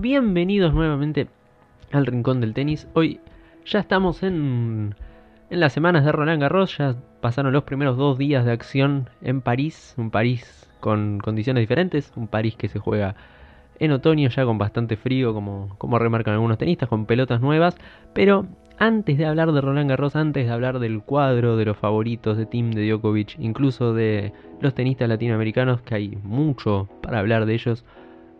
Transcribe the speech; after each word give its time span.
Bienvenidos 0.00 0.72
nuevamente 0.74 1.26
al 1.90 2.06
Rincón 2.06 2.40
del 2.40 2.54
Tenis. 2.54 2.86
Hoy 2.94 3.18
ya 3.66 3.80
estamos 3.80 4.22
en, 4.22 4.94
en 5.50 5.58
las 5.58 5.72
semanas 5.72 6.04
de 6.04 6.12
Roland 6.12 6.40
Garros, 6.40 6.78
ya 6.78 6.94
pasaron 7.20 7.52
los 7.52 7.64
primeros 7.64 7.96
dos 7.96 8.16
días 8.16 8.44
de 8.44 8.52
acción 8.52 9.10
en 9.22 9.40
París, 9.40 9.94
un 9.96 10.12
París 10.12 10.70
con 10.78 11.18
condiciones 11.18 11.62
diferentes, 11.62 12.12
un 12.14 12.28
París 12.28 12.54
que 12.56 12.68
se 12.68 12.78
juega 12.78 13.16
en 13.80 13.90
otoño 13.90 14.28
ya 14.28 14.44
con 14.44 14.56
bastante 14.56 14.96
frío, 14.96 15.34
como, 15.34 15.74
como 15.78 15.98
remarcan 15.98 16.34
algunos 16.34 16.58
tenistas, 16.58 16.88
con 16.88 17.06
pelotas 17.06 17.40
nuevas, 17.40 17.76
pero 18.12 18.46
antes 18.78 19.18
de 19.18 19.26
hablar 19.26 19.50
de 19.50 19.60
Roland 19.60 19.90
Garros, 19.90 20.14
antes 20.14 20.46
de 20.46 20.52
hablar 20.52 20.78
del 20.78 21.02
cuadro 21.02 21.56
de 21.56 21.64
los 21.64 21.76
favoritos 21.76 22.36
de 22.36 22.46
Team 22.46 22.70
de 22.70 22.88
Djokovic, 22.88 23.34
incluso 23.40 23.94
de 23.94 24.32
los 24.60 24.74
tenistas 24.74 25.08
latinoamericanos, 25.08 25.82
que 25.82 25.96
hay 25.96 26.18
mucho 26.22 26.88
para 27.02 27.18
hablar 27.18 27.46
de 27.46 27.54
ellos, 27.54 27.84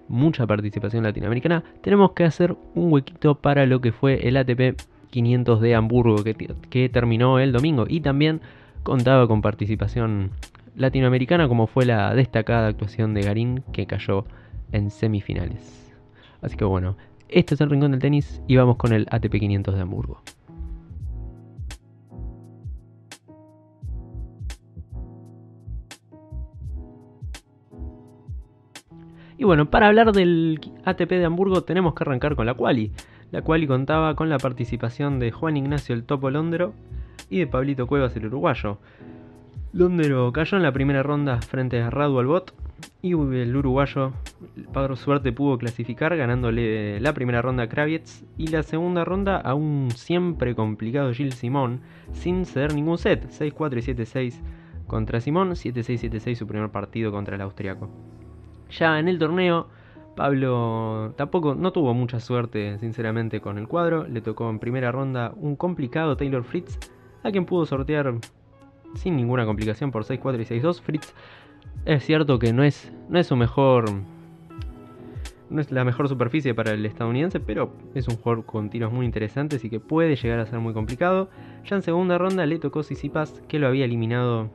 mucha 0.09 0.47
participación 0.47 1.05
latinoamericana, 1.05 1.65
tenemos 1.83 2.13
que 2.13 2.25
hacer 2.25 2.57
un 2.75 2.93
huequito 2.93 3.37
para 3.37 3.67
lo 3.67 3.81
que 3.81 3.93
fue 3.93 4.27
el 4.29 4.37
ATP 4.37 4.81
500 5.11 5.61
de 5.61 5.75
Hamburgo 5.75 6.23
que, 6.25 6.35
que 6.71 6.89
terminó 6.89 7.39
el 7.39 7.53
domingo 7.53 7.87
y 7.89 8.01
también 8.01 8.41
contaba 8.83 9.27
con 9.27 9.43
participación 9.43 10.31
latinoamericana 10.77 11.49
como 11.49 11.67
fue 11.67 11.85
la 11.85 12.15
destacada 12.15 12.69
actuación 12.69 13.15
de 13.15 13.23
Garín 13.23 13.65
que 13.73 13.87
cayó 13.87 14.25
en 14.73 14.91
semifinales. 14.91 15.93
Así 16.41 16.57
que 16.57 16.65
bueno, 16.65 16.97
este 17.29 17.55
es 17.55 17.61
el 17.61 17.71
rincón 17.71 17.91
del 17.91 18.01
tenis 18.01 18.41
y 18.47 18.57
vamos 18.57 18.77
con 18.77 18.93
el 18.93 19.07
ATP 19.11 19.39
500 19.39 19.75
de 19.75 19.81
Hamburgo. 19.81 20.23
Y 29.39 29.45
bueno, 29.45 29.71
para 29.71 29.87
hablar 29.87 30.11
del 30.11 30.61
ATP 30.85 31.11
de 31.11 31.25
Hamburgo 31.25 31.63
tenemos 31.63 31.95
que 31.95 32.03
arrancar 32.03 32.35
con 32.35 32.45
la 32.45 32.55
quali. 32.55 32.91
La 33.31 33.41
quali 33.41 33.69
contaba 33.69 34.17
con 34.17 34.29
la 34.29 34.39
participación 34.39 35.21
de 35.21 35.31
Juan 35.31 35.57
Ignacio 35.57 35.95
el 35.95 36.03
Topo 36.03 36.29
Londero 36.29 36.75
y 37.31 37.39
de 37.39 37.47
Pablito 37.47 37.87
Cuevas 37.87 38.17
el 38.17 38.27
uruguayo. 38.27 38.79
Londero 39.73 40.33
cayó 40.33 40.57
en 40.57 40.65
la 40.65 40.73
primera 40.73 41.05
ronda 41.05 41.41
frente 41.41 41.81
a 41.81 41.89
Radu 41.89 42.19
Albot 42.19 42.53
y 43.01 43.13
el 43.13 43.57
uruguayo, 43.57 44.13
por 44.73 44.97
suerte, 44.97 45.31
pudo 45.31 45.57
clasificar 45.57 46.17
ganándole 46.17 46.99
la 47.01 47.13
primera 47.13 47.41
ronda 47.41 47.65
a 47.65 47.69
Kravitz 47.69 48.25
y 48.39 48.49
la 48.49 48.65
segunda 48.65 49.05
ronda 49.05 49.37
a 49.37 49.55
un 49.55 49.93
siempre 49.95 50.57
complicado 50.57 51.13
Gilles 51.13 51.37
Simón 51.37 51.81
sin 52.13 52.45
ceder 52.45 52.75
ningún 52.75 52.99
set, 52.99 53.29
6-4 53.29 53.79
y 53.79 53.95
7-6 53.95 54.41
contra 54.89 55.21
Simón, 55.21 55.51
7-6 55.51 56.11
7-6 56.11 56.35
su 56.35 56.47
primer 56.49 56.71
partido 56.71 57.13
contra 57.13 57.37
el 57.37 57.43
austriaco. 57.43 57.89
Ya 58.71 58.99
en 58.99 59.09
el 59.09 59.19
torneo, 59.19 59.69
Pablo 60.17 61.15
tampoco 61.17 61.55
no 61.55 61.73
tuvo 61.73 61.95
mucha 61.95 62.21
suerte, 62.21 62.79
sinceramente, 62.79 63.41
con 63.41 63.57
el 63.57 63.69
cuadro. 63.69 64.07
Le 64.07 64.21
tocó 64.21 64.51
en 64.51 64.59
primera 64.59 64.91
ronda 64.91 65.33
un 65.37 65.57
complicado 65.57 66.17
Taylor 66.17 66.45
Fritz, 66.45 66.79
a 67.23 67.31
quien 67.31 67.47
pudo 67.47 67.67
sortear 67.67 68.15
sin 68.95 69.17
ninguna 69.17 69.47
complicación 69.47 69.91
por 69.91 70.05
6-4 70.05 70.41
y 70.41 70.61
6-2. 70.61 70.81
Fritz 70.81 71.15
es 71.85 72.05
cierto 72.05 72.39
que 72.39 72.53
no 72.53 72.65
es, 72.65 72.93
no 73.09 73.19
es 73.19 73.29
su 73.29 73.37
mejor. 73.37 73.85
No 75.51 75.61
es 75.61 75.71
la 75.71 75.85
mejor 75.85 76.09
superficie 76.09 76.53
para 76.53 76.73
el 76.73 76.85
estadounidense, 76.85 77.41
pero 77.41 77.73
es 77.95 78.09
un 78.09 78.17
jugador 78.17 78.45
con 78.45 78.69
tiros 78.69 78.93
muy 78.93 79.07
interesantes 79.07 79.65
y 79.65 79.71
que 79.71 79.81
puede 79.81 80.17
llegar 80.17 80.41
a 80.41 80.47
ser 80.47 80.59
muy 80.59 80.75
complicado. 80.75 81.31
Ya 81.65 81.77
en 81.77 81.83
segunda 81.83 82.19
ronda 82.19 82.45
le 82.45 82.59
tocó 82.59 82.83
Sisipas, 82.83 83.41
que 83.49 83.59
lo 83.59 83.69
había 83.69 83.87
eliminado 83.87 84.51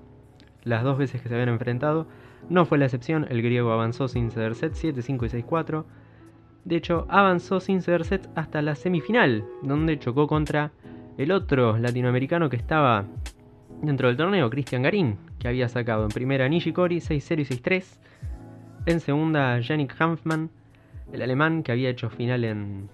las 0.64 0.84
dos 0.84 0.98
veces 0.98 1.22
que 1.22 1.30
se 1.30 1.34
habían 1.34 1.50
enfrentado. 1.50 2.06
No 2.50 2.66
fue 2.66 2.78
la 2.78 2.86
excepción, 2.86 3.26
el 3.30 3.42
griego 3.42 3.72
avanzó 3.72 4.08
sin 4.08 4.32
ceder 4.32 4.56
set 4.56 4.74
7, 4.74 5.02
5 5.02 5.26
y 5.26 5.30
6, 5.30 5.46
4. 5.48 5.86
De 6.66 6.76
hecho, 6.76 7.06
avanzó 7.10 7.60
sin 7.60 7.82
ceder 7.82 8.06
set 8.06 8.30
hasta 8.36 8.62
la 8.62 8.76
semifinal, 8.76 9.46
donde 9.62 10.00
chocó 10.00 10.28
contra 10.28 10.72
el 11.18 11.32
otro 11.32 11.78
latinoamericano 11.78 12.50
que 12.50 12.56
estaba 12.56 13.06
dentro 13.82 14.08
del 14.08 14.18
torneo, 14.18 14.50
Cristian 14.50 14.84
Garín, 14.84 15.18
que 15.40 15.48
había 15.48 15.68
sacado 15.70 16.04
en 16.04 16.10
primera 16.10 16.48
Nishikori 16.48 16.98
6-0 16.98 17.40
y 17.40 17.46
6-3. 17.46 18.00
En 18.86 19.00
segunda, 19.00 19.60
Yannick 19.60 19.96
Hanfmann, 20.00 20.50
el 21.12 21.22
alemán 21.22 21.64
que 21.64 21.72
había 21.72 21.90
hecho 21.90 22.10
final 22.10 22.44
en, 22.44 22.90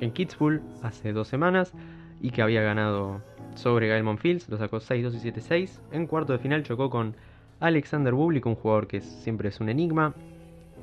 en 0.00 0.12
Kitzbühel 0.12 0.62
hace 0.82 1.12
dos 1.12 1.28
semanas 1.28 1.72
y 2.20 2.30
que 2.30 2.42
había 2.42 2.62
ganado 2.62 3.22
sobre 3.54 3.88
Gael 3.88 4.04
Monfils, 4.04 4.48
lo 4.48 4.56
sacó 4.56 4.78
6-2 4.78 5.14
y 5.14 5.30
7-6. 5.30 5.80
En 5.92 6.06
cuarto 6.06 6.32
de 6.32 6.38
final 6.38 6.62
chocó 6.62 6.90
con 6.90 7.16
Alexander 7.60 8.14
Bublik, 8.14 8.46
un 8.46 8.54
jugador 8.56 8.86
que 8.86 9.00
siempre 9.00 9.50
es 9.50 9.60
un 9.60 9.68
enigma. 9.68 10.14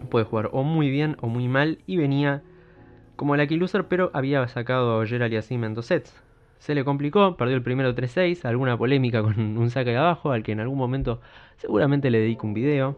Puede 0.10 0.26
jugar 0.26 0.50
o 0.54 0.64
muy 0.64 0.90
bien 0.90 1.18
o 1.22 1.28
muy 1.28 1.48
mal. 1.48 1.80
Y 1.88 1.98
venía 1.98 2.44
como 3.16 3.36
la 3.36 3.46
loser, 3.46 3.88
pero 3.88 4.12
había 4.14 4.48
sacado 4.48 5.02
a 5.02 5.06
Gerald 5.06 5.34
Yassim 5.34 5.64
en 5.64 5.74
dos 5.74 5.88
sets. 5.88 6.16
Se 6.60 6.74
le 6.74 6.84
complicó, 6.86 7.36
perdió 7.36 7.56
el 7.56 7.64
primero 7.64 7.94
3-6, 7.94 8.46
alguna 8.46 8.78
polémica 8.78 9.22
con 9.22 9.40
un 9.58 9.70
saque 9.70 9.92
de 9.92 9.98
abajo, 9.98 10.32
al 10.32 10.44
que 10.44 10.54
en 10.54 10.60
algún 10.60 10.78
momento 10.78 11.20
seguramente 11.58 12.10
le 12.10 12.20
dedico 12.20 12.48
un 12.48 12.54
video, 12.54 12.98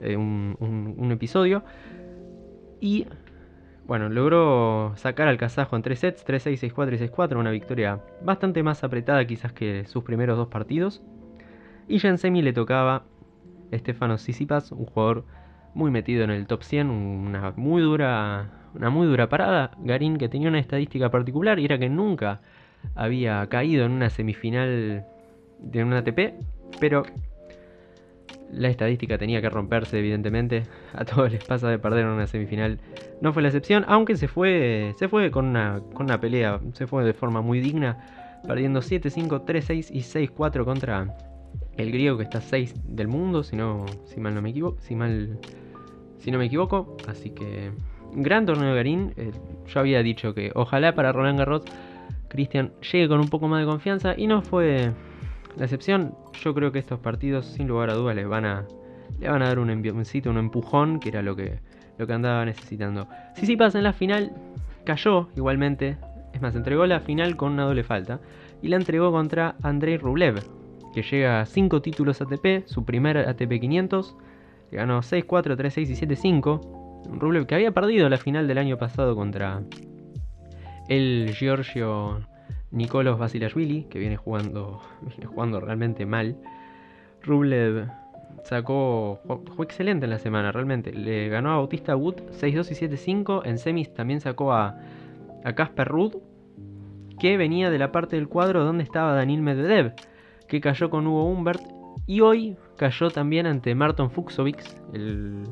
eh, 0.00 0.16
un, 0.16 0.56
un, 0.98 1.12
episodio. 1.12 1.64
Y 2.80 3.06
bueno, 3.86 4.08
logró 4.08 4.92
sacar 4.96 5.28
al 5.28 5.38
kazajo 5.38 5.76
en 5.76 5.82
3 5.82 5.98
sets, 5.98 6.26
3-6, 6.26 6.72
6-4 6.74 6.94
y 6.94 7.08
6-4, 7.08 7.36
una 7.36 7.50
victoria 7.50 8.00
bastante 8.22 8.62
más 8.62 8.84
apretada 8.84 9.26
quizás 9.26 9.52
que 9.52 9.84
sus 9.86 10.04
primeros 10.04 10.36
dos 10.36 10.48
partidos. 10.48 11.02
Y 11.88 11.98
ya 11.98 12.08
en 12.08 12.18
semi 12.18 12.42
le 12.42 12.52
tocaba 12.52 13.04
Estefano 13.70 14.18
Sisipas, 14.18 14.72
un 14.72 14.86
jugador 14.86 15.24
muy 15.74 15.90
metido 15.90 16.24
en 16.24 16.30
el 16.30 16.46
top 16.46 16.62
100, 16.62 16.90
una 16.90 17.52
muy 17.56 17.82
dura, 17.82 18.50
una 18.74 18.90
muy 18.90 19.06
dura 19.06 19.28
parada. 19.28 19.72
Garín 19.78 20.16
que 20.16 20.28
tenía 20.28 20.48
una 20.48 20.58
estadística 20.58 21.10
particular 21.10 21.58
y 21.58 21.64
era 21.64 21.78
que 21.78 21.88
nunca 21.88 22.40
había 22.94 23.46
caído 23.48 23.86
en 23.86 23.92
una 23.92 24.10
semifinal 24.10 25.06
de 25.58 25.84
un 25.84 25.92
ATP, 25.92 26.34
pero 26.80 27.04
la 28.52 28.68
estadística 28.68 29.16
tenía 29.16 29.40
que 29.40 29.48
romperse, 29.48 29.98
evidentemente. 29.98 30.64
A 30.92 31.04
todos 31.04 31.32
les 31.32 31.42
pasa 31.44 31.68
de 31.68 31.78
perder 31.78 32.04
en 32.04 32.12
una 32.12 32.26
semifinal. 32.26 32.78
No 33.20 33.32
fue 33.32 33.42
la 33.42 33.48
excepción, 33.48 33.84
aunque 33.88 34.16
se 34.16 34.28
fue, 34.28 34.94
se 34.98 35.08
fue 35.08 35.30
con, 35.30 35.46
una, 35.46 35.80
con 35.94 36.06
una 36.06 36.20
pelea, 36.20 36.60
se 36.74 36.86
fue 36.86 37.04
de 37.04 37.14
forma 37.14 37.40
muy 37.40 37.60
digna, 37.60 37.98
perdiendo 38.46 38.80
7-5, 38.80 39.44
3-6 39.46 39.90
y 39.90 40.00
6-4 40.00 40.64
contra 40.64 41.16
el 41.76 41.90
griego 41.90 42.16
que 42.16 42.24
está 42.24 42.40
6 42.40 42.74
del 42.84 43.08
mundo, 43.08 43.42
si, 43.42 43.56
no, 43.56 43.86
si 44.04 44.20
mal 44.20 44.34
no 44.34 44.42
me 44.42 44.50
equivoco. 44.50 44.80
Si, 44.80 44.94
mal, 44.94 45.38
si 46.18 46.30
no 46.30 46.38
me 46.38 46.46
equivoco. 46.46 46.96
Así 47.08 47.30
que, 47.30 47.70
gran 48.14 48.46
torneo 48.46 48.70
de 48.70 48.74
Garín. 48.74 49.12
Eh, 49.16 49.32
yo 49.66 49.80
había 49.80 50.02
dicho 50.02 50.34
que 50.34 50.52
ojalá 50.54 50.94
para 50.94 51.12
Roland 51.12 51.38
Garros 51.38 51.62
Cristian 52.28 52.72
llegue 52.80 53.08
con 53.08 53.20
un 53.20 53.28
poco 53.28 53.48
más 53.48 53.60
de 53.60 53.66
confianza 53.66 54.14
y 54.16 54.26
no 54.26 54.42
fue 54.42 54.92
la 55.56 55.64
excepción. 55.64 56.14
Yo 56.42 56.54
creo 56.54 56.72
que 56.72 56.78
estos 56.78 56.98
partidos, 56.98 57.46
sin 57.46 57.68
lugar 57.68 57.90
a 57.90 57.94
dudas, 57.94 58.16
les 58.16 58.26
van 58.26 58.44
a, 58.44 58.66
le 59.20 59.28
van 59.28 59.42
a 59.42 59.48
dar 59.48 59.58
un 59.58 59.70
envioncito, 59.70 60.30
un 60.30 60.38
empujón, 60.38 60.98
que 60.98 61.10
era 61.10 61.22
lo 61.22 61.36
que, 61.36 61.60
lo 61.98 62.06
que 62.06 62.12
andaba 62.12 62.44
necesitando. 62.44 63.06
Si 63.36 63.46
sí 63.46 63.56
pasa 63.56 63.78
en 63.78 63.84
la 63.84 63.92
final, 63.92 64.32
cayó 64.84 65.28
igualmente. 65.36 65.96
Es 66.32 66.40
más, 66.40 66.56
entregó 66.56 66.86
la 66.86 67.00
final 67.00 67.36
con 67.36 67.52
una 67.52 67.64
doble 67.64 67.84
falta. 67.84 68.20
Y 68.62 68.68
la 68.68 68.76
entregó 68.76 69.10
contra 69.10 69.56
Andrei 69.62 69.98
Rublev, 69.98 70.42
que 70.92 71.02
llega 71.02 71.40
a 71.40 71.46
5 71.46 71.82
títulos 71.82 72.20
ATP, 72.20 72.66
su 72.66 72.84
primer 72.84 73.16
ATP 73.16 73.60
500, 73.60 74.16
que 74.70 74.76
ganó 74.76 75.00
6-4, 75.00 75.56
3-6 75.56 75.88
y 75.88 76.06
7-5. 76.06 77.08
Rublev 77.18 77.46
que 77.46 77.54
había 77.54 77.72
perdido 77.72 78.08
la 78.08 78.18
final 78.18 78.46
del 78.46 78.58
año 78.58 78.78
pasado 78.78 79.16
contra 79.16 79.62
el 80.88 81.32
Giorgio 81.34 82.20
Nicolos 82.70 83.18
Basilashvili, 83.18 83.84
que 83.84 83.98
viene 83.98 84.16
jugando, 84.16 84.80
viene 85.02 85.26
jugando 85.26 85.60
realmente 85.60 86.06
mal. 86.06 86.36
Rublev 87.22 87.88
sacó, 88.44 89.20
fue 89.56 89.64
excelente 89.64 90.04
en 90.04 90.10
la 90.10 90.18
semana, 90.18 90.52
realmente. 90.52 90.92
Le 90.92 91.28
ganó 91.28 91.52
a 91.52 91.56
Bautista 91.56 91.96
Wood 91.96 92.16
6-2 92.40 92.70
y 92.70 92.86
7-5. 92.86 93.42
En 93.44 93.58
semis 93.58 93.92
también 93.94 94.20
sacó 94.20 94.52
a 94.52 94.76
Casper 95.54 95.88
Ruud, 95.88 96.16
que 97.18 97.36
venía 97.36 97.70
de 97.70 97.78
la 97.78 97.92
parte 97.92 98.16
del 98.16 98.28
cuadro 98.28 98.64
donde 98.64 98.84
estaba 98.84 99.14
Daniel 99.14 99.42
Medvedev 99.42 99.94
que 100.52 100.60
cayó 100.60 100.90
con 100.90 101.06
Hugo 101.06 101.24
Humbert 101.24 101.62
y 102.06 102.20
hoy 102.20 102.58
cayó 102.76 103.08
también 103.10 103.46
ante 103.46 103.74
Marton 103.74 104.10
Fuxovic, 104.10 104.62
el 104.92 105.44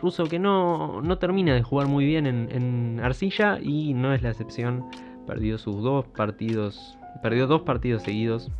ruso 0.00 0.24
que 0.24 0.38
no, 0.38 1.02
no 1.02 1.18
termina 1.18 1.52
de 1.52 1.62
jugar 1.62 1.88
muy 1.88 2.06
bien 2.06 2.26
en, 2.26 2.98
arcilla 3.02 3.58
y 3.60 3.92
no 3.92 4.14
es 4.14 4.22
la 4.22 4.30
excepción. 4.30 4.86
Perdió 5.26 5.58
sus 5.58 5.82
dos 5.82 6.06
partidos, 6.06 6.96
perdió 7.22 7.46
dos 7.46 7.62
partidos 7.62 8.02
seguidos 8.04 8.50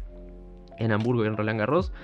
en 0.76 0.92
Hamburgo 0.92 1.24
y 1.24 1.28
en 1.28 1.38
Roland 1.38 1.60
Garros. 1.60 1.94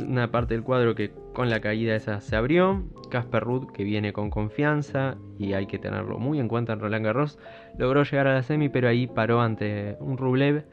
Una 0.00 0.30
parte 0.30 0.54
del 0.54 0.62
cuadro 0.62 0.94
que 0.94 1.10
con 1.32 1.50
la 1.50 1.58
caída 1.58 1.96
esa 1.96 2.20
se 2.20 2.36
abrió. 2.36 2.84
Casper 3.10 3.42
Ruud, 3.42 3.72
que 3.72 3.82
viene 3.82 4.12
con 4.12 4.30
confianza 4.30 5.16
y 5.40 5.54
hay 5.54 5.66
que 5.66 5.80
tenerlo 5.80 6.20
muy 6.20 6.38
en 6.38 6.46
cuenta 6.46 6.74
en 6.74 6.78
Roland 6.78 7.04
Garros, 7.04 7.40
logró 7.78 8.04
llegar 8.04 8.28
a 8.28 8.34
la 8.34 8.44
semi, 8.44 8.68
pero 8.68 8.88
ahí 8.88 9.08
paró 9.08 9.40
ante 9.40 9.96
un 9.98 10.18
Rublev 10.18 10.66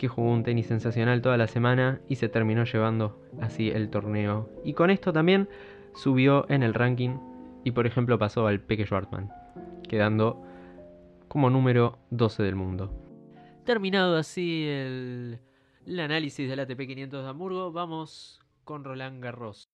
que 0.00 0.08
jugó 0.08 0.30
un 0.30 0.44
tenis 0.44 0.66
sensacional 0.66 1.20
toda 1.20 1.36
la 1.36 1.46
semana 1.46 2.00
y 2.08 2.16
se 2.16 2.30
terminó 2.30 2.64
llevando 2.64 3.20
así 3.38 3.68
el 3.68 3.90
torneo. 3.90 4.48
Y 4.64 4.72
con 4.72 4.88
esto 4.88 5.12
también 5.12 5.46
subió 5.94 6.46
en 6.48 6.62
el 6.62 6.72
ranking 6.72 7.18
y 7.64 7.72
por 7.72 7.86
ejemplo 7.86 8.18
pasó 8.18 8.46
al 8.46 8.60
Peque 8.60 8.86
Schwartzman, 8.86 9.30
quedando 9.90 10.42
como 11.28 11.50
número 11.50 11.98
12 12.08 12.42
del 12.42 12.56
mundo. 12.56 12.90
Terminado 13.66 14.16
así 14.16 14.64
el, 14.66 15.38
el 15.84 16.00
análisis 16.00 16.48
del 16.48 16.60
ATP 16.60 16.78
500 16.86 17.22
de 17.22 17.28
Hamburgo, 17.28 17.70
vamos 17.70 18.40
con 18.64 18.84
Roland 18.84 19.22
Garros. 19.22 19.69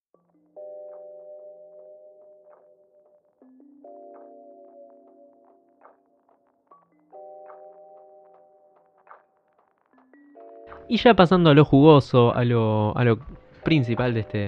Y 10.89 10.99
ya 10.99 11.15
pasando 11.15 11.51
a 11.51 11.55
lo 11.55 11.65
jugoso, 11.65 12.35
a 12.35 12.45
lo, 12.45 12.97
a 12.97 13.05
lo 13.05 13.19
principal 13.65 14.15
de 14.15 14.21
este, 14.21 14.39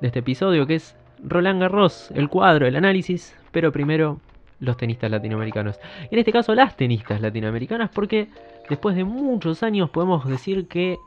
de 0.00 0.06
este 0.06 0.18
episodio, 0.18 0.66
que 0.66 0.74
es 0.76 0.96
Roland 1.24 1.60
Garros, 1.60 2.10
el 2.14 2.28
cuadro, 2.28 2.66
el 2.66 2.76
análisis, 2.76 3.34
pero 3.50 3.72
primero 3.72 4.20
los 4.60 4.76
tenistas 4.76 5.10
latinoamericanos. 5.10 5.78
En 6.10 6.18
este 6.18 6.32
caso 6.32 6.54
las 6.54 6.76
tenistas 6.76 7.20
latinoamericanas, 7.20 7.90
porque 7.90 8.28
después 8.68 8.94
de 8.94 9.04
muchos 9.04 9.62
años 9.62 9.90
podemos 9.90 10.28
decir 10.28 10.68
que 10.68 10.98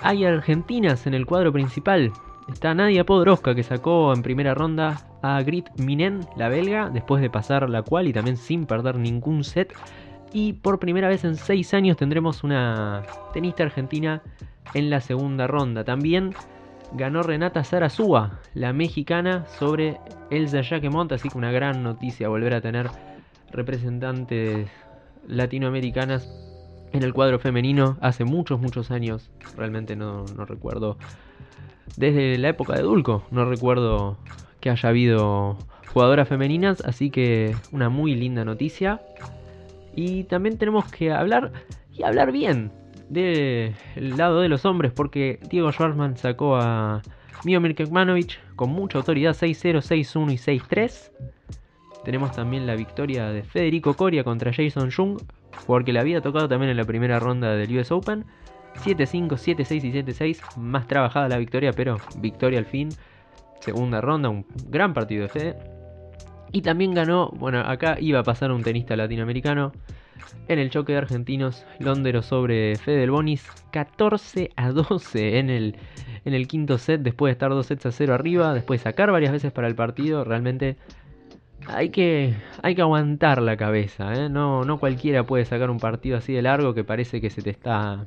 hay 0.00 0.24
argentinas 0.24 1.06
en 1.06 1.14
el 1.14 1.26
cuadro 1.26 1.52
principal. 1.52 2.12
Está 2.48 2.74
Nadia 2.74 3.04
Podoroska 3.04 3.54
que 3.54 3.62
sacó 3.62 4.12
en 4.12 4.22
primera 4.22 4.54
ronda 4.54 5.00
a 5.22 5.40
Grit 5.42 5.68
Minen, 5.78 6.20
la 6.36 6.48
belga, 6.48 6.90
después 6.90 7.22
de 7.22 7.30
pasar 7.30 7.68
la 7.70 7.82
cual 7.82 8.08
y 8.08 8.12
también 8.12 8.36
sin 8.36 8.66
perder 8.66 8.96
ningún 8.96 9.44
set 9.44 9.72
y 10.34 10.54
por 10.54 10.80
primera 10.80 11.08
vez 11.08 11.24
en 11.24 11.36
6 11.36 11.72
años 11.74 11.96
tendremos 11.96 12.42
una 12.42 13.04
tenista 13.32 13.62
argentina 13.62 14.20
en 14.74 14.90
la 14.90 15.00
segunda 15.00 15.46
ronda. 15.46 15.84
También 15.84 16.34
ganó 16.92 17.22
Renata 17.22 17.62
Zarazúa, 17.62 18.40
la 18.52 18.72
mexicana, 18.72 19.46
sobre 19.46 19.98
Elsa 20.30 20.64
Jaquemont, 20.64 21.12
así 21.12 21.28
que 21.28 21.38
una 21.38 21.52
gran 21.52 21.84
noticia 21.84 22.28
volver 22.28 22.52
a 22.52 22.60
tener 22.60 22.90
representantes 23.52 24.68
latinoamericanas 25.28 26.28
en 26.92 27.04
el 27.04 27.14
cuadro 27.14 27.38
femenino 27.38 27.96
hace 28.00 28.24
muchos, 28.24 28.60
muchos 28.60 28.90
años. 28.90 29.30
Realmente 29.56 29.94
no, 29.94 30.24
no 30.36 30.44
recuerdo. 30.46 30.98
Desde 31.96 32.38
la 32.38 32.48
época 32.48 32.74
de 32.74 32.82
Dulco, 32.82 33.22
no 33.30 33.44
recuerdo 33.44 34.18
que 34.58 34.70
haya 34.70 34.88
habido 34.88 35.58
jugadoras 35.92 36.26
femeninas, 36.26 36.80
así 36.80 37.10
que 37.10 37.54
una 37.70 37.88
muy 37.88 38.16
linda 38.16 38.44
noticia. 38.44 39.00
Y 39.96 40.24
también 40.24 40.58
tenemos 40.58 40.90
que 40.90 41.12
hablar 41.12 41.52
y 41.92 42.02
hablar 42.02 42.32
bien 42.32 42.72
del 43.08 43.74
lado 44.16 44.40
de 44.40 44.48
los 44.48 44.64
hombres, 44.64 44.92
porque 44.92 45.38
Diego 45.48 45.70
Schwartzman 45.70 46.16
sacó 46.16 46.56
a 46.56 47.02
Miomir 47.44 47.74
Kekmanovic 47.74 48.40
con 48.56 48.70
mucha 48.70 48.98
autoridad 48.98 49.36
6-0, 49.36 49.78
6-1 49.78 50.32
y 50.32 50.58
6-3. 50.58 51.10
Tenemos 52.04 52.32
también 52.32 52.66
la 52.66 52.74
victoria 52.74 53.28
de 53.28 53.42
Federico 53.42 53.94
Coria 53.94 54.24
contra 54.24 54.52
Jason 54.52 54.90
Jung, 54.90 55.20
porque 55.66 55.92
le 55.92 56.00
había 56.00 56.20
tocado 56.20 56.48
también 56.48 56.70
en 56.70 56.76
la 56.76 56.84
primera 56.84 57.18
ronda 57.18 57.54
del 57.54 57.78
US 57.78 57.90
Open. 57.92 58.24
7-5, 58.84 59.28
7-6 59.28 59.84
y 59.84 59.92
7-6, 59.92 60.56
más 60.56 60.86
trabajada 60.88 61.28
la 61.28 61.38
victoria, 61.38 61.72
pero 61.72 61.98
victoria 62.16 62.58
al 62.58 62.66
fin. 62.66 62.88
Segunda 63.60 64.00
ronda, 64.00 64.28
un 64.28 64.44
gran 64.68 64.92
partido 64.92 65.22
de 65.22 65.28
Fede. 65.28 65.73
Y 66.54 66.62
también 66.62 66.94
ganó, 66.94 67.30
bueno, 67.30 67.58
acá 67.58 67.96
iba 67.98 68.20
a 68.20 68.22
pasar 68.22 68.52
un 68.52 68.62
tenista 68.62 68.94
latinoamericano 68.94 69.72
en 70.46 70.60
el 70.60 70.70
choque 70.70 70.92
de 70.92 70.98
argentinos, 70.98 71.66
Londero 71.80 72.22
sobre 72.22 72.76
Fede 72.76 73.10
Bonis, 73.10 73.44
14 73.72 74.52
a 74.54 74.70
12 74.70 75.38
en 75.40 75.50
el, 75.50 75.76
en 76.24 76.32
el 76.32 76.46
quinto 76.46 76.78
set, 76.78 77.00
después 77.00 77.30
de 77.30 77.32
estar 77.32 77.50
2 77.50 77.66
sets 77.66 77.86
a 77.86 77.90
0 77.90 78.14
arriba, 78.14 78.54
después 78.54 78.78
de 78.78 78.84
sacar 78.84 79.10
varias 79.10 79.32
veces 79.32 79.50
para 79.50 79.66
el 79.66 79.74
partido, 79.74 80.22
realmente 80.22 80.76
hay 81.66 81.88
que, 81.88 82.36
hay 82.62 82.76
que 82.76 82.82
aguantar 82.82 83.42
la 83.42 83.56
cabeza, 83.56 84.14
¿eh? 84.14 84.28
no, 84.28 84.64
no 84.64 84.78
cualquiera 84.78 85.26
puede 85.26 85.44
sacar 85.46 85.70
un 85.70 85.80
partido 85.80 86.18
así 86.18 86.34
de 86.34 86.42
largo 86.42 86.72
que 86.72 86.84
parece 86.84 87.20
que 87.20 87.30
se 87.30 87.42
te 87.42 87.50
está, 87.50 88.06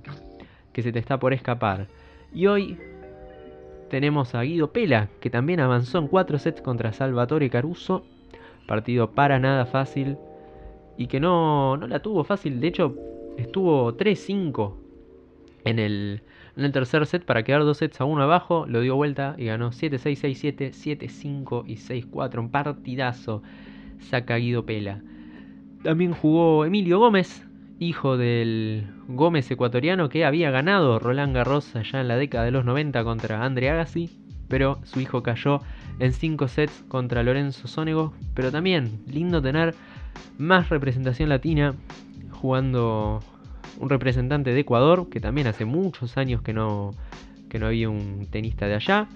que 0.71 0.83
se 0.83 0.93
te 0.93 0.99
está 0.99 1.19
por 1.19 1.33
escapar. 1.33 1.87
Y 2.33 2.47
hoy 2.47 2.77
tenemos 3.89 4.35
a 4.35 4.43
Guido 4.43 4.71
Pela, 4.71 5.09
que 5.19 5.29
también 5.29 5.59
avanzó 5.59 5.97
en 5.97 6.07
4 6.07 6.39
sets 6.39 6.61
contra 6.61 6.93
Salvatore 6.93 7.49
Caruso 7.49 8.05
Partido 8.67 9.11
para 9.11 9.39
nada 9.39 9.65
fácil 9.65 10.17
y 10.97 11.07
que 11.07 11.19
no, 11.19 11.77
no 11.77 11.87
la 11.87 11.99
tuvo 11.99 12.23
fácil. 12.23 12.59
De 12.59 12.67
hecho, 12.67 12.95
estuvo 13.37 13.97
3-5 13.97 14.75
en 15.63 15.79
el, 15.79 16.21
en 16.55 16.65
el 16.65 16.71
tercer 16.71 17.05
set 17.05 17.25
para 17.25 17.43
quedar 17.43 17.61
dos 17.61 17.77
sets 17.77 18.01
a 18.01 18.05
uno 18.05 18.23
abajo. 18.23 18.65
Lo 18.67 18.81
dio 18.81 18.95
vuelta 18.95 19.35
y 19.37 19.45
ganó 19.45 19.71
7-6, 19.71 20.55
6-7, 20.57 20.99
7-5 20.99 21.63
y 21.65 21.75
6-4. 21.75 22.39
Un 22.39 22.51
partidazo. 22.51 23.41
Saca 23.99 24.35
Guido 24.37 24.65
Pela. 24.65 25.01
También 25.83 26.13
jugó 26.13 26.65
Emilio 26.65 26.99
Gómez, 26.99 27.47
hijo 27.79 28.17
del 28.17 28.87
Gómez 29.07 29.49
ecuatoriano 29.51 30.09
que 30.09 30.25
había 30.25 30.51
ganado 30.51 30.99
Roland 30.99 31.35
Garros 31.35 31.75
allá 31.75 32.01
en 32.01 32.07
la 32.07 32.17
década 32.17 32.45
de 32.45 32.51
los 32.51 32.65
90 32.65 33.03
contra 33.03 33.43
Andre 33.43 33.69
Agassi, 33.69 34.09
pero 34.47 34.79
su 34.83 34.99
hijo 34.99 35.23
cayó 35.23 35.61
en 35.99 36.13
5 36.13 36.47
sets 36.47 36.83
contra 36.87 37.23
Lorenzo 37.23 37.67
Sonego. 37.67 38.13
Pero 38.33 38.51
también 38.51 39.01
lindo 39.07 39.41
tener 39.41 39.75
más 40.37 40.69
representación 40.69 41.29
latina 41.29 41.75
jugando 42.31 43.21
un 43.79 43.89
representante 43.89 44.53
de 44.53 44.59
Ecuador, 44.59 45.09
que 45.09 45.19
también 45.19 45.47
hace 45.47 45.65
muchos 45.65 46.17
años 46.17 46.41
que 46.41 46.53
no, 46.53 46.91
que 47.49 47.59
no 47.59 47.67
había 47.67 47.89
un 47.89 48.27
tenista 48.29 48.67
de 48.67 48.75
allá. 48.75 49.07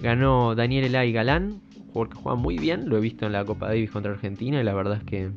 Ganó 0.00 0.54
Daniel 0.54 0.84
Elay 0.84 1.12
Galán, 1.12 1.60
jugador 1.92 2.14
que 2.14 2.22
juega 2.22 2.36
muy 2.36 2.58
bien, 2.58 2.88
lo 2.88 2.96
he 2.96 3.00
visto 3.00 3.26
en 3.26 3.32
la 3.32 3.44
Copa 3.44 3.66
Davis 3.66 3.90
contra 3.90 4.12
Argentina 4.12 4.60
y 4.60 4.64
la 4.64 4.72
verdad 4.72 4.98
es 4.98 5.04
que 5.04 5.30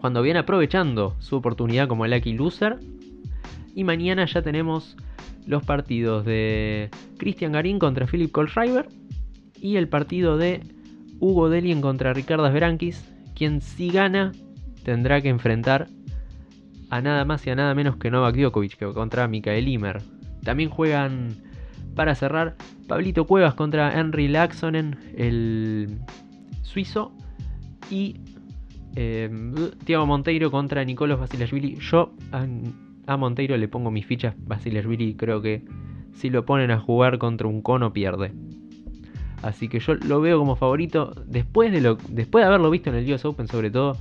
cuando 0.00 0.22
viene 0.22 0.38
aprovechando 0.38 1.14
su 1.18 1.36
oportunidad 1.36 1.88
como 1.88 2.04
el 2.04 2.12
lucky 2.12 2.32
loser. 2.32 2.78
Y 3.72 3.84
mañana 3.84 4.26
ya 4.26 4.42
tenemos 4.42 4.96
los 5.46 5.64
partidos 5.64 6.24
de 6.24 6.90
Cristian 7.18 7.52
Garín 7.52 7.78
contra 7.78 8.06
Philip 8.06 8.32
Kohlschreiber 8.32 8.88
y 9.60 9.76
el 9.76 9.88
partido 9.88 10.36
de 10.36 10.62
Hugo 11.18 11.50
Delien 11.50 11.80
contra 11.80 12.12
Ricardo 12.12 12.50
Berankis, 12.50 13.04
quien 13.34 13.60
si 13.60 13.90
gana 13.90 14.32
tendrá 14.84 15.20
que 15.20 15.28
enfrentar 15.28 15.88
a 16.88 17.00
nada 17.00 17.24
más 17.24 17.46
y 17.46 17.50
a 17.50 17.54
nada 17.54 17.74
menos 17.74 17.96
que 17.96 18.10
Novak 18.10 18.36
Djokovic 18.36 18.76
que 18.76 18.86
contra 18.86 19.28
Mikael 19.28 19.68
Imer. 19.68 20.02
También 20.42 20.70
juegan 20.70 21.36
para 21.94 22.14
cerrar 22.14 22.56
Pablito 22.88 23.26
Cuevas 23.26 23.54
contra 23.54 23.98
Henry 23.98 24.28
Laxonen, 24.28 24.96
el 25.16 25.98
suizo, 26.62 27.12
y 27.90 28.20
eh, 28.96 29.30
Tiago 29.84 30.06
Monteiro 30.06 30.50
contra 30.50 30.84
Nicolos 30.84 31.20
Basilashvili. 31.20 31.76
Yo 31.76 32.14
a, 32.32 32.46
a, 33.06 33.16
Monteiro 33.16 33.56
le 33.56 33.68
pongo 33.68 33.90
mis 33.90 34.06
fichas. 34.06 34.34
Basilashvili 34.38 35.14
creo 35.14 35.42
que 35.42 35.64
si 36.12 36.30
lo 36.30 36.44
ponen 36.44 36.70
a 36.70 36.80
jugar 36.80 37.18
contra 37.18 37.46
un 37.46 37.62
cono 37.62 37.92
pierde. 37.92 38.32
Así 39.42 39.68
que 39.68 39.80
yo 39.80 39.94
lo 39.94 40.20
veo 40.20 40.38
como 40.38 40.56
favorito. 40.56 41.14
Después 41.26 41.72
de, 41.72 41.96
después 42.08 42.42
de 42.42 42.46
haberlo 42.46 42.70
visto 42.70 42.90
en 42.90 42.96
el 42.96 43.12
US 43.12 43.24
Open, 43.24 43.48
sobre 43.48 43.70
todo, 43.70 43.96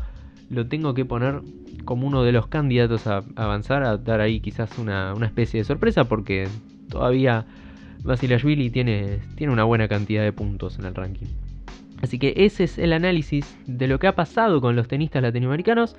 lo 0.50 0.68
tengo 0.68 0.94
que 0.94 1.06
poner 1.06 1.42
como 1.86 2.08
uno 2.08 2.24
de 2.24 2.32
los 2.32 2.48
candidatos 2.48 3.08
a, 3.08 3.24
avanzar, 3.36 3.84
a 3.84 3.98
dar 3.98 4.22
ahí 4.22 4.40
quizás 4.40 4.78
una, 4.78 5.14
especie 5.24 5.60
de 5.60 5.64
sorpresa, 5.64 6.04
porque 6.06 6.48
todavía 6.90 7.46
Basilashvili 8.04 8.70
tiene, 8.70 9.20
tiene 9.36 9.54
una 9.54 9.64
buena 9.64 9.88
cantidad 9.88 10.24
de 10.24 10.34
puntos 10.34 10.78
en 10.80 10.86
el 10.86 10.96
ranking. 10.96 11.28
Así 12.02 12.18
que 12.18 12.34
ese 12.36 12.66
es 12.66 12.78
el 12.78 12.94
análisis 12.94 13.58
de 13.68 13.88
lo 13.88 14.00
que 14.00 14.08
ha 14.08 14.16
pasado 14.16 14.62
con 14.62 14.76
los 14.76 14.88
tenistas 14.88 15.22
latinoamericanos. 15.22 15.96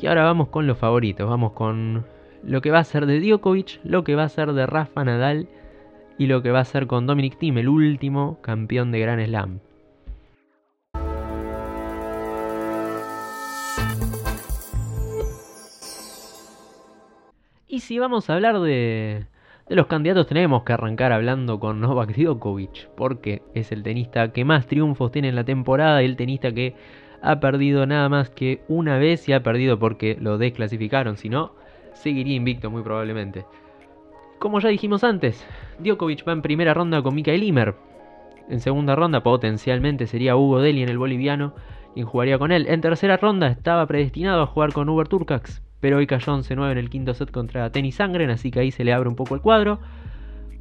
Y 0.00 0.06
ahora 0.06 0.24
vamos 0.24 0.48
con 0.48 0.66
los 0.66 0.78
favoritos. 0.78 1.28
Vamos 1.28 1.52
con 1.52 2.04
lo 2.44 2.60
que 2.60 2.70
va 2.70 2.78
a 2.78 2.84
ser 2.84 3.06
de 3.06 3.20
Djokovic, 3.20 3.80
lo 3.84 4.04
que 4.04 4.14
va 4.14 4.24
a 4.24 4.28
ser 4.28 4.52
de 4.52 4.66
Rafa 4.66 5.04
Nadal 5.04 5.48
y 6.22 6.28
lo 6.28 6.40
que 6.40 6.52
va 6.52 6.60
a 6.60 6.64
ser 6.64 6.86
con 6.86 7.04
Dominic 7.04 7.36
Thiem, 7.36 7.58
el 7.58 7.68
último 7.68 8.40
campeón 8.42 8.92
de 8.92 9.00
Gran 9.00 9.26
Slam. 9.26 9.58
Y 17.66 17.80
si 17.80 17.98
vamos 17.98 18.30
a 18.30 18.34
hablar 18.34 18.60
de, 18.60 19.26
de 19.68 19.74
los 19.74 19.88
candidatos, 19.88 20.28
tenemos 20.28 20.62
que 20.62 20.74
arrancar 20.74 21.10
hablando 21.10 21.58
con 21.58 21.80
Novak 21.80 22.14
Djokovic, 22.14 22.90
porque 22.90 23.42
es 23.52 23.72
el 23.72 23.82
tenista 23.82 24.32
que 24.32 24.44
más 24.44 24.68
triunfos 24.68 25.10
tiene 25.10 25.30
en 25.30 25.34
la 25.34 25.42
temporada 25.42 26.04
y 26.04 26.06
el 26.06 26.14
tenista 26.14 26.52
que 26.52 26.76
ha 27.20 27.40
perdido 27.40 27.84
nada 27.84 28.08
más 28.08 28.30
que 28.30 28.62
una 28.68 28.96
vez 28.96 29.28
y 29.28 29.32
ha 29.32 29.42
perdido 29.42 29.80
porque 29.80 30.16
lo 30.20 30.38
desclasificaron, 30.38 31.16
si 31.16 31.28
no, 31.28 31.56
seguiría 31.94 32.36
invicto 32.36 32.70
muy 32.70 32.84
probablemente. 32.84 33.44
Como 34.42 34.58
ya 34.58 34.70
dijimos 34.70 35.04
antes, 35.04 35.46
Djokovic 35.78 36.26
va 36.26 36.32
en 36.32 36.42
primera 36.42 36.74
ronda 36.74 37.00
con 37.00 37.14
Mikael 37.14 37.44
Imer. 37.44 37.76
En 38.48 38.58
segunda 38.58 38.96
ronda 38.96 39.22
potencialmente 39.22 40.08
sería 40.08 40.34
Hugo 40.34 40.60
Deli 40.60 40.82
en 40.82 40.88
el 40.88 40.98
boliviano, 40.98 41.54
quien 41.94 42.06
jugaría 42.06 42.40
con 42.40 42.50
él. 42.50 42.66
En 42.66 42.80
tercera 42.80 43.16
ronda 43.16 43.46
estaba 43.46 43.86
predestinado 43.86 44.42
a 44.42 44.46
jugar 44.48 44.72
con 44.72 44.88
Uber 44.88 45.06
Turcax, 45.06 45.62
pero 45.78 45.98
hoy 45.98 46.08
cayó 46.08 46.36
11-9 46.36 46.72
en 46.72 46.78
el 46.78 46.90
quinto 46.90 47.14
set 47.14 47.30
contra 47.30 47.70
Tennis 47.70 47.94
Sangren, 47.94 48.30
así 48.30 48.50
que 48.50 48.58
ahí 48.58 48.72
se 48.72 48.82
le 48.82 48.92
abre 48.92 49.08
un 49.08 49.14
poco 49.14 49.36
el 49.36 49.42
cuadro. 49.42 49.78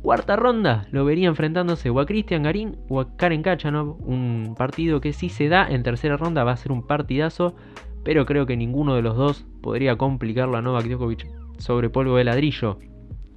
Cuarta 0.04 0.36
ronda 0.36 0.86
lo 0.92 1.04
vería 1.04 1.28
enfrentándose 1.28 1.90
o 1.90 2.00
a 2.00 2.06
Cristian 2.06 2.44
Garín 2.44 2.78
o 2.88 3.00
a 3.00 3.18
Karen 3.18 3.42
Kachanov, 3.42 3.98
un 4.08 4.54
partido 4.56 5.02
que 5.02 5.12
si 5.12 5.30
se 5.30 5.50
da 5.50 5.68
en 5.68 5.82
tercera 5.82 6.18
ronda 6.18 6.44
va 6.44 6.52
a 6.52 6.58
ser 6.58 6.72
un 6.72 6.86
partidazo, 6.86 7.56
pero 8.04 8.28
creo 8.28 8.46
que 8.46 8.56
ninguno 8.56 8.94
de 8.94 9.02
los 9.02 9.18
dos 9.18 9.48
podría 9.64 9.98
complicarlo 9.98 10.56
a 10.56 10.62
Novak 10.62 10.86
Djokovic 10.86 11.26
sobre 11.58 11.90
polvo 11.90 12.18
de 12.18 12.26
ladrillo, 12.26 12.78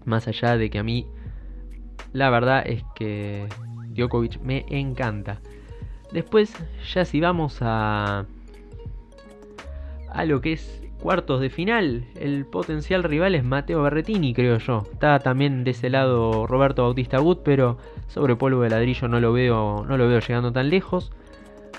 más 0.04 0.28
allá 0.28 0.56
de 0.56 0.70
que 0.70 0.78
a 0.78 0.82
mí 0.82 1.06
la 2.12 2.30
verdad 2.30 2.62
es 2.66 2.84
que 2.94 3.48
Djokovic 3.88 4.40
me 4.40 4.64
encanta. 4.68 5.40
Después, 6.12 6.54
ya 6.92 7.04
si 7.04 7.20
vamos 7.20 7.58
a 7.60 8.26
a 10.14 10.24
lo 10.24 10.40
que 10.40 10.52
es 10.52 10.80
cuartos 11.00 11.40
de 11.40 11.50
final, 11.50 12.06
el 12.14 12.46
potencial 12.46 13.02
rival 13.02 13.34
es 13.34 13.44
Mateo 13.44 13.82
Berretini, 13.82 14.32
creo 14.32 14.58
yo. 14.58 14.84
Está 14.92 15.18
también 15.18 15.64
de 15.64 15.72
ese 15.72 15.90
lado 15.90 16.46
Roberto 16.46 16.82
Bautista 16.82 17.20
Wood, 17.20 17.38
pero 17.44 17.78
sobre 18.06 18.36
polvo 18.36 18.62
de 18.62 18.70
ladrillo 18.70 19.08
no 19.08 19.18
lo 19.18 19.32
veo, 19.32 19.84
no 19.86 19.98
lo 19.98 20.08
veo 20.08 20.20
llegando 20.20 20.52
tan 20.52 20.70
lejos. 20.70 21.10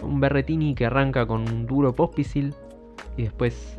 Un 0.02 0.20
Berretini 0.20 0.76
que 0.76 0.86
arranca 0.86 1.26
con 1.26 1.42
un 1.42 1.66
duro 1.66 1.96
postpisil 1.96 2.54
y 3.16 3.24
después 3.24 3.78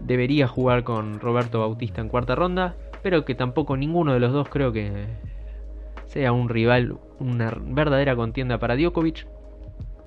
debería 0.00 0.46
jugar 0.46 0.84
con 0.84 1.18
Roberto 1.18 1.60
Bautista 1.60 2.00
en 2.00 2.08
cuarta 2.08 2.34
ronda, 2.34 2.76
pero 3.04 3.26
que 3.26 3.34
tampoco 3.34 3.76
ninguno 3.76 4.14
de 4.14 4.18
los 4.18 4.32
dos 4.32 4.48
creo 4.48 4.72
que 4.72 5.04
sea 6.06 6.32
un 6.32 6.48
rival, 6.48 6.96
una 7.20 7.54
verdadera 7.60 8.16
contienda 8.16 8.58
para 8.58 8.76
Djokovic. 8.76 9.26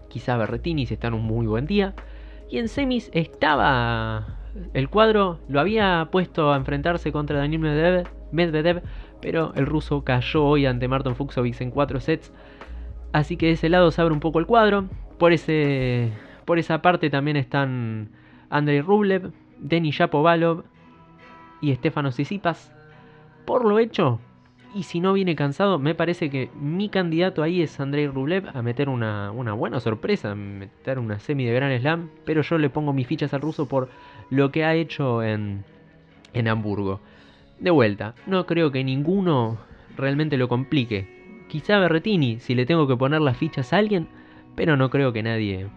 Quizá 0.09 0.35
Berretini 0.35 0.87
si 0.87 0.95
está 0.95 1.09
en 1.09 1.13
un 1.13 1.21
muy 1.21 1.45
buen 1.45 1.67
día. 1.67 1.93
Y 2.49 2.57
en 2.57 2.69
semis 2.69 3.11
estaba 3.13 4.39
el 4.73 4.89
cuadro 4.89 5.39
lo 5.47 5.59
había 5.59 6.07
puesto 6.11 6.51
a 6.51 6.57
enfrentarse 6.57 7.11
contra 7.11 7.37
Daniel 7.37 7.61
Medvedev, 8.31 8.81
pero 9.21 9.53
el 9.53 9.67
ruso 9.67 10.03
cayó 10.03 10.43
hoy 10.43 10.65
ante 10.65 10.87
Martin 10.87 11.15
Fuxovic 11.15 11.61
en 11.61 11.69
4 11.69 11.99
sets. 11.99 12.33
Así 13.13 13.37
que 13.37 13.45
de 13.45 13.51
ese 13.51 13.69
lado 13.69 13.91
se 13.91 14.01
abre 14.01 14.15
un 14.15 14.19
poco 14.19 14.39
el 14.39 14.47
cuadro. 14.47 14.85
Por, 15.19 15.33
ese, 15.33 16.11
por 16.45 16.57
esa 16.57 16.81
parte 16.81 17.11
también 17.11 17.37
están 17.37 18.09
Andrei 18.49 18.81
Rublev, 18.81 19.33
Denis 19.59 19.95
Shapovalov 19.95 20.63
y 21.61 21.75
Stefano 21.75 22.11
Sisipas. 22.11 22.76
Por 23.47 23.63
lo 23.63 23.79
hecho, 23.79 24.19
y 24.75 24.83
si 24.83 24.99
no 24.99 25.13
viene 25.13 25.37
cansado, 25.37 25.79
me 25.79 25.95
parece 25.95 26.29
que 26.29 26.49
mi 26.59 26.89
candidato 26.89 27.43
ahí 27.43 27.61
es 27.61 27.79
Andrei 27.79 28.05
Rublev 28.05 28.49
a 28.53 28.61
meter 28.61 28.89
una, 28.89 29.31
una 29.31 29.53
buena 29.53 29.79
sorpresa, 29.79 30.35
meter 30.35 30.99
una 30.99 31.17
semi 31.17 31.45
de 31.45 31.53
Gran 31.53 31.79
Slam. 31.79 32.09
Pero 32.25 32.41
yo 32.41 32.57
le 32.57 32.69
pongo 32.69 32.91
mis 32.91 33.07
fichas 33.07 33.33
al 33.33 33.39
ruso 33.39 33.65
por 33.65 33.87
lo 34.29 34.51
que 34.51 34.65
ha 34.65 34.75
hecho 34.75 35.23
en, 35.23 35.63
en 36.33 36.49
Hamburgo. 36.49 36.99
De 37.57 37.69
vuelta, 37.69 38.15
no 38.25 38.45
creo 38.45 38.69
que 38.73 38.83
ninguno 38.83 39.57
realmente 39.95 40.35
lo 40.35 40.49
complique. 40.49 41.45
Quizá 41.47 41.79
Berretini, 41.79 42.41
si 42.41 42.53
le 42.53 42.65
tengo 42.65 42.85
que 42.85 42.97
poner 42.97 43.21
las 43.21 43.37
fichas 43.37 43.71
a 43.71 43.77
alguien, 43.77 44.09
pero 44.57 44.75
no 44.75 44.89
creo 44.89 45.13
que 45.13 45.23
nadie, 45.23 45.67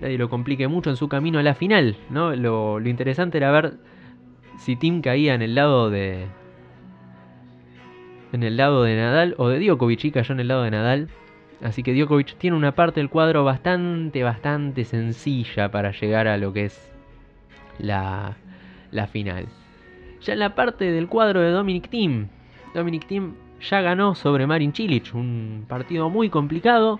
nadie 0.00 0.18
lo 0.18 0.30
complique 0.30 0.68
mucho 0.68 0.88
en 0.90 0.96
su 0.96 1.08
camino 1.08 1.40
a 1.40 1.42
la 1.42 1.56
final. 1.56 1.96
¿no? 2.10 2.36
Lo, 2.36 2.78
lo 2.78 2.88
interesante 2.88 3.38
era 3.38 3.50
ver 3.50 3.74
si 4.58 4.76
Tim 4.76 5.02
caía 5.02 5.34
en 5.34 5.42
el 5.42 5.54
lado 5.54 5.90
de. 5.90 6.26
En 8.34 8.42
el 8.42 8.56
lado 8.56 8.82
de 8.82 8.96
Nadal 8.96 9.36
o 9.38 9.46
de 9.46 9.60
Djokovic 9.60 10.06
y 10.06 10.10
cayó 10.10 10.32
en 10.32 10.40
el 10.40 10.48
lado 10.48 10.64
de 10.64 10.72
Nadal. 10.72 11.08
Así 11.62 11.84
que 11.84 11.94
Djokovic 11.94 12.36
tiene 12.36 12.56
una 12.56 12.74
parte 12.74 12.98
del 12.98 13.08
cuadro 13.08 13.44
bastante, 13.44 14.24
bastante 14.24 14.84
sencilla 14.84 15.70
para 15.70 15.92
llegar 15.92 16.26
a 16.26 16.36
lo 16.36 16.52
que 16.52 16.64
es 16.64 16.92
la, 17.78 18.34
final. 19.12 19.46
Ya 20.20 20.32
en 20.32 20.40
la 20.40 20.56
parte 20.56 20.90
del 20.90 21.06
cuadro 21.06 21.42
de 21.42 21.50
Dominic 21.52 21.88
Thiem, 21.88 22.26
Dominic 22.74 23.06
Thiem 23.06 23.34
ya 23.60 23.80
ganó 23.82 24.16
sobre 24.16 24.48
Marin 24.48 24.74
Cilic, 24.74 25.14
un 25.14 25.64
partido 25.68 26.10
muy 26.10 26.28
complicado. 26.28 26.98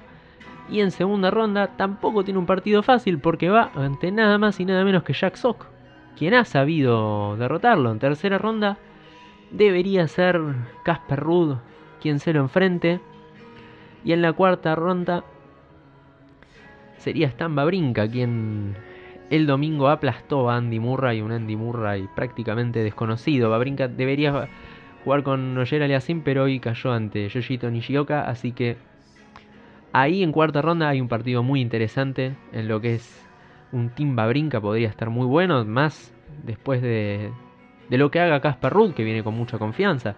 Y 0.71 0.83
en 0.83 0.93
segunda 0.93 1.33
ronda 1.33 1.77
tampoco 1.77 2.23
tiene 2.23 2.39
un 2.39 2.47
partido 2.47 2.85
fácil 2.85 3.19
porque 3.19 3.49
va 3.49 3.73
ante 3.75 4.13
nada 4.13 4.39
más 4.39 4.61
y 4.61 4.65
nada 4.65 4.85
menos 4.85 5.03
que 5.03 5.15
Jack 5.15 5.35
Sock, 5.35 5.67
quien 6.17 6.35
ha 6.35 6.45
sabido 6.45 7.37
derrotarlo. 7.37 7.91
En 7.91 7.99
tercera 7.99 8.39
ronda 8.39 8.79
debería 9.51 10.07
ser 10.09 10.41
Casper 10.85 11.21
Ruud 11.21 11.57
quien 12.01 12.19
se 12.19 12.33
lo 12.33 12.41
enfrente. 12.41 13.01
Y 14.05 14.13
en 14.13 14.21
la 14.21 14.33
cuarta 14.35 14.75
ronda 14.75 15.25
sería 16.99 17.29
Stan 17.29 17.55
Brinca 17.55 18.07
quien 18.07 18.77
el 19.31 19.47
domingo 19.47 19.89
aplastó 19.89 20.51
a 20.51 20.57
Andy 20.57 20.79
Murray, 20.79 21.21
un 21.21 21.33
Andy 21.33 21.57
Murray 21.57 22.09
prácticamente 22.15 22.83
desconocido. 22.83 23.51
Babrinka 23.51 23.89
debería 23.89 24.49
jugar 25.03 25.23
con 25.23 25.55
Noyer 25.55 25.83
Aliasim, 25.83 26.23
pero 26.23 26.45
hoy 26.45 26.61
cayó 26.61 26.93
ante 26.93 27.29
Yoshito 27.29 27.71
Nishioka, 27.71 28.23
así 28.23 28.53
que 28.53 28.77
ahí 29.93 30.23
en 30.23 30.33
cuarta 30.33 30.63
ronda 30.63 30.89
hay 30.89 31.01
un 31.01 31.09
partido 31.09 31.43
muy 31.43 31.61
interesante 31.61 32.37
en 32.53 32.69
lo 32.69 32.81
que 32.81 32.95
es 32.95 33.27
un 33.73 33.91
Team 33.91 34.15
Babrinka, 34.15 34.61
podría 34.61 34.89
estar 34.89 35.11
muy 35.11 35.27
bueno, 35.27 35.65
más 35.65 36.15
después 36.45 36.81
de, 36.83 37.33
de 37.89 37.99
lo 37.99 38.11
que 38.11 38.21
haga 38.21 38.41
Casper 38.41 38.73
Ruud, 38.73 38.95
que 38.95 39.05
viene 39.05 39.23
con 39.23 39.35
mucha 39.35 39.59
confianza. 39.59 40.17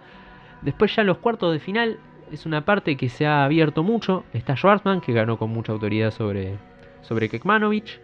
Después 0.62 0.94
ya 0.94 1.04
los 1.04 1.18
cuartos 1.18 1.52
de 1.52 1.58
final 1.58 1.98
es 2.32 2.46
una 2.46 2.64
parte 2.64 2.96
que 2.96 3.08
se 3.08 3.26
ha 3.26 3.44
abierto 3.44 3.82
mucho. 3.82 4.24
Está 4.32 4.56
Schwarzman, 4.56 5.00
que 5.00 5.12
ganó 5.12 5.38
con 5.38 5.50
mucha 5.50 5.72
autoridad 5.72 6.10
sobre, 6.10 6.56
sobre 7.02 7.28
Kekmanovic. 7.28 8.00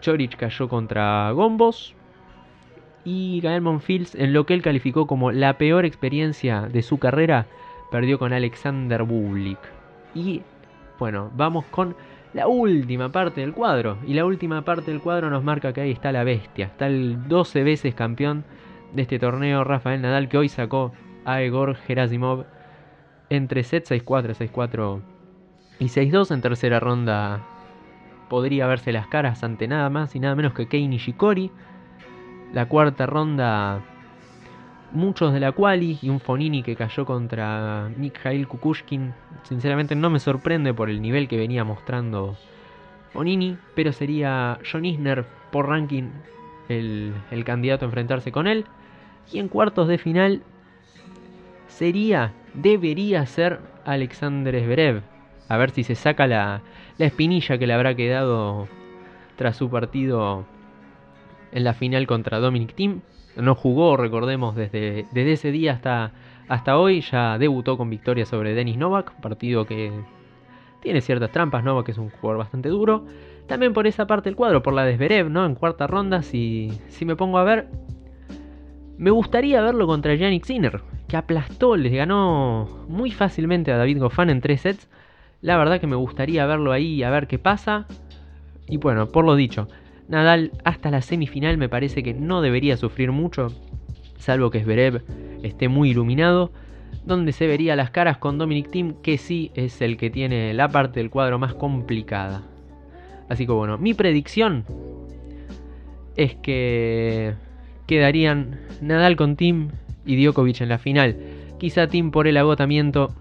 Chorich 0.00 0.36
cayó 0.36 0.68
contra 0.68 1.30
Gombos. 1.32 1.94
Y 3.06 3.40
Gael 3.42 3.60
Monfils, 3.60 4.14
en 4.14 4.32
lo 4.32 4.46
que 4.46 4.54
él 4.54 4.62
calificó 4.62 5.06
como 5.06 5.30
la 5.30 5.58
peor 5.58 5.84
experiencia 5.84 6.62
de 6.62 6.82
su 6.82 6.98
carrera, 6.98 7.46
perdió 7.90 8.18
con 8.18 8.32
Alexander 8.32 9.02
Bublik. 9.02 9.58
Y 10.14 10.42
bueno, 10.98 11.30
vamos 11.36 11.66
con 11.66 11.94
la 12.34 12.48
última 12.48 13.10
parte 13.10 13.40
del 13.40 13.54
cuadro. 13.54 13.96
Y 14.06 14.14
la 14.14 14.24
última 14.26 14.62
parte 14.62 14.90
del 14.90 15.00
cuadro 15.00 15.30
nos 15.30 15.42
marca 15.42 15.72
que 15.72 15.80
ahí 15.80 15.92
está 15.92 16.12
la 16.12 16.24
bestia. 16.24 16.66
Está 16.66 16.88
el 16.88 17.28
12 17.28 17.62
veces 17.62 17.94
campeón 17.94 18.44
de 18.92 19.02
este 19.02 19.18
torneo, 19.18 19.64
Rafael 19.64 20.02
Nadal, 20.02 20.28
que 20.28 20.38
hoy 20.38 20.48
sacó 20.48 20.92
a 21.24 21.40
Egor 21.40 21.76
Gerasimov 21.76 22.44
entre 23.30 23.62
set 23.62 23.86
6-4, 23.88 24.50
6-4 24.52 25.00
y 25.78 25.86
6-2 25.86 26.34
en 26.34 26.40
tercera 26.40 26.78
ronda 26.78 27.42
podría 28.28 28.66
verse 28.66 28.92
las 28.92 29.06
caras 29.06 29.42
ante 29.44 29.68
nada 29.68 29.88
más 29.90 30.14
y 30.14 30.20
nada 30.20 30.34
menos 30.34 30.54
que 30.54 30.66
Kei 30.66 30.86
Nishikori. 30.88 31.50
La 32.52 32.66
cuarta 32.66 33.06
ronda, 33.06 33.80
muchos 34.94 35.32
de 35.32 35.40
la 35.40 35.52
quali 35.52 35.98
y 36.00 36.08
un 36.08 36.20
Fonini 36.20 36.62
que 36.62 36.76
cayó 36.76 37.04
contra 37.04 37.90
Mikhail 37.96 38.48
Kukushkin. 38.48 39.12
Sinceramente 39.42 39.94
no 39.94 40.08
me 40.08 40.20
sorprende 40.20 40.72
por 40.72 40.88
el 40.88 41.02
nivel 41.02 41.28
que 41.28 41.36
venía 41.36 41.64
mostrando 41.64 42.36
Fonini, 43.12 43.58
pero 43.74 43.92
sería 43.92 44.58
John 44.70 44.84
Isner 44.84 45.26
por 45.50 45.68
ranking 45.68 46.10
el, 46.68 47.12
el 47.30 47.44
candidato 47.44 47.84
a 47.84 47.88
enfrentarse 47.88 48.32
con 48.32 48.46
él. 48.46 48.64
Y 49.32 49.38
en 49.38 49.48
cuartos 49.48 49.88
de 49.88 49.98
final 49.98 50.42
sería, 51.68 52.32
debería 52.54 53.26
ser 53.26 53.60
Alexander 53.84 54.54
Zverev. 54.62 55.02
A 55.48 55.56
ver 55.56 55.70
si 55.70 55.84
se 55.84 55.94
saca 55.94 56.26
la, 56.26 56.62
la 56.98 57.06
espinilla 57.06 57.58
que 57.58 57.66
le 57.66 57.74
habrá 57.74 57.94
quedado 57.94 58.68
tras 59.36 59.56
su 59.56 59.68
partido 59.68 60.46
en 61.52 61.64
la 61.64 61.74
final 61.74 62.06
contra 62.06 62.38
Dominic 62.38 62.74
Thiem. 62.74 63.00
No 63.36 63.54
jugó, 63.54 63.96
recordemos, 63.96 64.54
desde, 64.54 65.06
desde 65.12 65.32
ese 65.32 65.50
día 65.50 65.72
hasta, 65.72 66.12
hasta 66.48 66.78
hoy. 66.78 67.00
Ya 67.00 67.38
debutó 67.38 67.76
con 67.76 67.90
victoria 67.90 68.26
sobre 68.26 68.54
Denis 68.54 68.76
Novak, 68.76 69.20
partido 69.20 69.66
que 69.66 69.92
tiene 70.80 71.00
ciertas 71.00 71.30
trampas. 71.32 71.64
Novak 71.64 71.88
es 71.88 71.98
un 71.98 72.10
jugador 72.10 72.38
bastante 72.38 72.68
duro. 72.68 73.04
También 73.46 73.72
por 73.72 73.86
esa 73.86 74.06
parte 74.06 74.30
del 74.30 74.36
cuadro, 74.36 74.62
por 74.62 74.72
la 74.72 74.84
de 74.84 74.96
Zverev, 74.96 75.30
¿no? 75.30 75.44
En 75.44 75.54
cuarta 75.54 75.86
ronda, 75.86 76.22
si, 76.22 76.72
si 76.88 77.04
me 77.04 77.16
pongo 77.16 77.38
a 77.38 77.44
ver, 77.44 77.68
me 78.96 79.10
gustaría 79.10 79.60
verlo 79.60 79.86
contra 79.86 80.14
Yannick 80.14 80.44
Sinner, 80.44 80.80
que 81.08 81.16
aplastó, 81.16 81.76
les 81.76 81.92
ganó 81.92 82.86
muy 82.88 83.10
fácilmente 83.10 83.72
a 83.72 83.76
David 83.76 83.98
Goffin 83.98 84.30
en 84.30 84.40
tres 84.40 84.62
sets. 84.62 84.88
La 85.42 85.56
verdad 85.58 85.80
que 85.80 85.86
me 85.86 85.96
gustaría 85.96 86.46
verlo 86.46 86.72
ahí 86.72 87.02
a 87.02 87.10
ver 87.10 87.26
qué 87.26 87.38
pasa. 87.38 87.86
Y 88.66 88.78
bueno, 88.78 89.08
por 89.08 89.26
lo 89.26 89.34
dicho, 89.34 89.68
Nadal 90.08 90.52
hasta 90.64 90.90
la 90.90 91.02
semifinal 91.02 91.56
me 91.56 91.68
parece 91.68 92.02
que 92.02 92.14
no 92.14 92.42
debería 92.42 92.76
sufrir 92.76 93.12
mucho, 93.12 93.48
salvo 94.18 94.50
que 94.50 94.62
Zverev 94.62 95.02
esté 95.42 95.68
muy 95.68 95.90
iluminado, 95.90 96.52
donde 97.04 97.32
se 97.32 97.46
vería 97.46 97.76
las 97.76 97.90
caras 97.90 98.18
con 98.18 98.38
Dominic 98.38 98.70
Thiem, 98.70 98.94
que 99.02 99.18
sí 99.18 99.50
es 99.54 99.80
el 99.80 99.96
que 99.96 100.10
tiene 100.10 100.54
la 100.54 100.68
parte 100.68 101.00
del 101.00 101.10
cuadro 101.10 101.38
más 101.38 101.54
complicada. 101.54 102.42
Así 103.28 103.46
que 103.46 103.52
bueno, 103.52 103.78
mi 103.78 103.94
predicción 103.94 104.64
es 106.16 106.34
que 106.36 107.34
quedarían 107.86 108.60
Nadal 108.80 109.16
con 109.16 109.36
Tim 109.36 109.70
y 110.06 110.22
Djokovic 110.22 110.60
en 110.60 110.68
la 110.68 110.78
final. 110.78 111.16
Quizá 111.58 111.86
Tim 111.86 112.10
por 112.10 112.26
el 112.26 112.36
agotamiento 112.36 113.14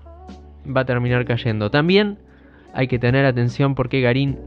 va 0.65 0.81
a 0.81 0.85
terminar 0.85 1.25
cayendo. 1.25 1.71
También 1.71 2.17
hay 2.73 2.87
que 2.87 2.99
tener 2.99 3.25
atención 3.25 3.75
porque 3.75 4.01
Garín 4.01 4.37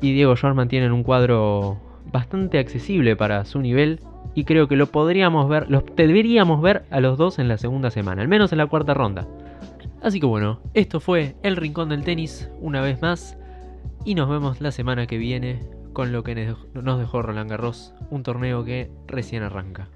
y 0.00 0.12
Diego 0.12 0.36
Schwartzman 0.36 0.68
tienen 0.68 0.92
un 0.92 1.02
cuadro 1.02 1.78
bastante 2.12 2.58
accesible 2.58 3.16
para 3.16 3.44
su 3.44 3.60
nivel 3.60 4.00
y 4.34 4.44
creo 4.44 4.68
que 4.68 4.76
lo 4.76 4.86
podríamos 4.86 5.48
ver, 5.48 5.70
los 5.70 5.84
deberíamos 5.96 6.60
ver 6.60 6.84
a 6.90 7.00
los 7.00 7.18
dos 7.18 7.38
en 7.38 7.48
la 7.48 7.58
segunda 7.58 7.90
semana, 7.90 8.22
al 8.22 8.28
menos 8.28 8.52
en 8.52 8.58
la 8.58 8.66
cuarta 8.66 8.94
ronda. 8.94 9.26
Así 10.02 10.20
que 10.20 10.26
bueno, 10.26 10.60
esto 10.74 11.00
fue 11.00 11.36
El 11.42 11.56
Rincón 11.56 11.88
del 11.88 12.04
Tenis 12.04 12.50
una 12.60 12.80
vez 12.80 13.00
más 13.00 13.38
y 14.04 14.14
nos 14.14 14.28
vemos 14.28 14.60
la 14.60 14.70
semana 14.70 15.06
que 15.06 15.18
viene 15.18 15.60
con 15.92 16.12
lo 16.12 16.22
que 16.22 16.54
nos 16.74 16.98
dejó 16.98 17.22
Roland 17.22 17.50
Garros, 17.50 17.94
un 18.10 18.22
torneo 18.22 18.64
que 18.64 18.90
recién 19.06 19.42
arranca. 19.42 19.88